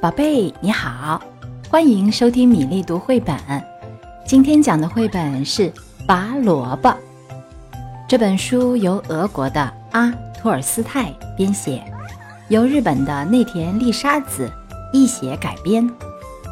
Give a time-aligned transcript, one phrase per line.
[0.00, 1.20] 宝贝，你好，
[1.68, 3.36] 欢迎收听米粒读绘本。
[4.24, 5.68] 今天讲的绘本是
[6.06, 6.88] 《拔萝卜》。
[8.06, 10.08] 这本书由俄国的阿
[10.38, 11.82] 托尔斯泰编写，
[12.46, 14.48] 由日本的内田丽沙子
[14.92, 15.90] 译写改编，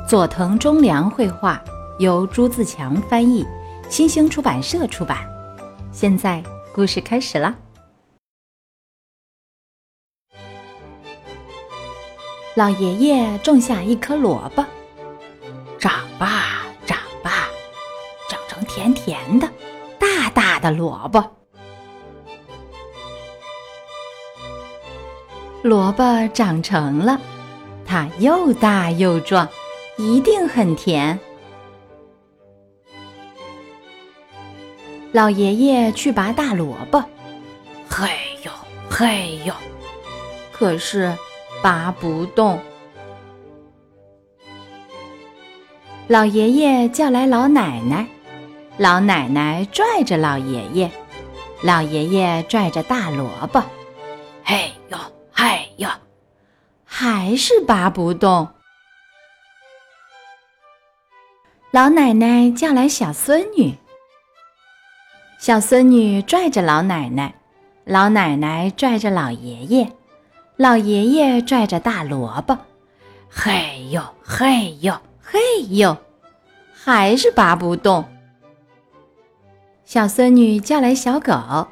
[0.09, 1.63] 佐藤忠良绘画，
[2.01, 3.47] 由朱自强翻译，
[3.89, 5.19] 新兴出版社出版。
[5.93, 6.43] 现在
[6.75, 7.55] 故事开始了。
[12.57, 14.64] 老爷爷种下一颗萝卜，
[15.79, 17.50] 长吧，长吧，
[18.31, 19.46] 长成甜甜的、
[19.98, 21.22] 大大的萝卜。
[25.61, 27.21] 萝卜长成了，
[27.84, 29.46] 它又大又壮，
[29.98, 31.20] 一定很甜。
[35.12, 37.05] 老爷爷去拔大萝卜，
[37.91, 38.09] 嘿
[38.45, 38.50] 呦
[38.89, 39.53] 嘿呦，
[40.53, 41.14] 可是。
[41.62, 42.61] 拔不动。
[46.09, 48.07] 老爷爷叫来老奶奶，
[48.79, 50.91] 老奶奶拽着老爷爷，
[51.63, 53.61] 老爷爷拽着大萝卜，
[54.45, 54.98] 嘿呦
[55.33, 55.89] 嘿呦，
[56.85, 58.48] 还是拔不动。
[61.73, 63.75] 老奶奶叫来小孙女，
[65.41, 67.35] 小孙女拽着老奶奶，
[67.85, 69.93] 老奶奶拽着老爷爷。
[70.57, 72.57] 老爷爷拽着大萝卜，
[73.29, 75.95] 嘿呦嘿呦嘿呦，
[76.73, 78.07] 还是拔不动。
[79.85, 81.69] 小孙女叫来小狗，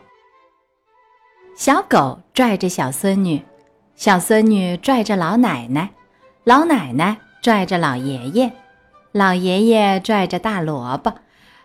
[1.57, 3.43] 小狗拽着小孙女，
[3.97, 5.89] 小孙女拽着老奶奶，
[6.45, 8.53] 老奶奶拽着老爷爷，
[9.13, 11.11] 老爷爷拽着大萝卜，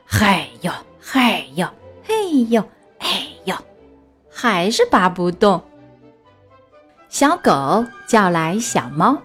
[0.06, 1.68] 嘿呦嘿呦
[2.06, 2.64] 嘿呦
[2.98, 3.10] 嘿
[3.44, 3.54] 呦，
[4.32, 5.62] 还是拔不动。
[7.10, 9.18] 小狗叫来小猫，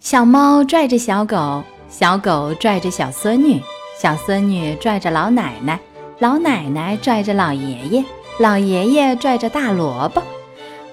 [0.00, 3.58] 小猫拽着小狗，小狗拽着小孙女，
[3.98, 5.80] 小孙女拽着老奶奶，
[6.18, 8.04] 老奶奶拽着老爷爷，
[8.38, 10.22] 老爷爷拽着大萝卜，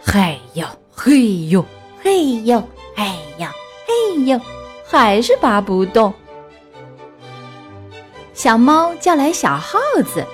[0.02, 1.64] 嘿呦嘿呦
[2.02, 2.64] 嘿呦
[2.96, 3.06] 嘿
[3.38, 3.48] 呦
[3.86, 4.40] 嘿呦，
[4.88, 6.14] 还是拔不动。
[8.34, 10.26] 小猫叫来小耗子，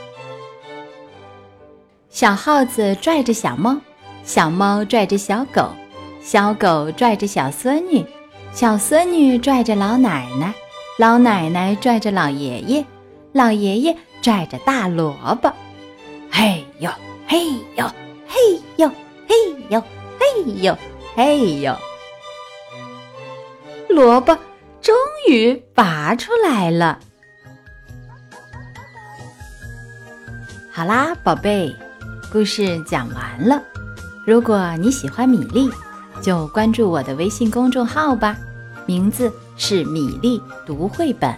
[2.12, 3.76] 小耗子拽着小猫。
[4.24, 5.70] 小猫拽着小狗，
[6.22, 8.06] 小狗拽着小孙女，
[8.54, 10.54] 小孙女拽着老奶奶，
[10.98, 12.86] 老奶奶拽着老爷爷，
[13.34, 15.52] 老爷爷拽着大萝卜，
[16.32, 16.90] 嘿呦
[17.28, 17.86] 嘿呦
[18.28, 18.40] 嘿
[18.78, 18.88] 呦
[19.28, 19.36] 嘿
[19.70, 19.84] 呦
[20.20, 20.78] 嘿呦
[21.16, 21.76] 嘿呦，
[23.90, 24.38] 萝卜
[24.82, 24.96] 终
[25.28, 27.00] 于拔出来了。
[30.72, 31.76] 好啦，宝贝，
[32.32, 33.62] 故事讲完了。
[34.24, 35.70] 如果你喜欢米粒，
[36.22, 38.38] 就关注我的微信公众号吧，
[38.86, 41.36] 名字是米粒读绘本。